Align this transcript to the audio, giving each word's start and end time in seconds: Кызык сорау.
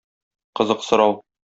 Кызык 0.57 0.79
сорау. 0.87 1.13